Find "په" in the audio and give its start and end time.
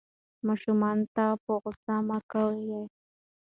1.43-1.51